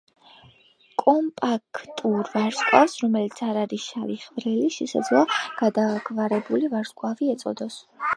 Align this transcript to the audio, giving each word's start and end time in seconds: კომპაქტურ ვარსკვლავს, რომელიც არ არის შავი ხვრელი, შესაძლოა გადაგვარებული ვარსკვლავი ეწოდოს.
კომპაქტურ 0.99 2.31
ვარსკვლავს, 2.31 2.95
რომელიც 3.03 3.41
არ 3.47 3.59
არის 3.65 3.85
შავი 3.89 4.15
ხვრელი, 4.23 4.71
შესაძლოა 4.77 5.37
გადაგვარებული 5.61 6.71
ვარსკვლავი 6.73 7.31
ეწოდოს. 7.35 7.79